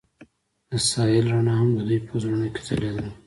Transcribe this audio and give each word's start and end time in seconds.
د 0.69 0.71
ساحل 0.89 1.25
رڼا 1.33 1.55
هم 1.59 1.69
د 1.77 1.79
دوی 1.87 1.99
په 2.07 2.13
زړونو 2.21 2.47
کې 2.53 2.61
ځلېده. 2.67 3.05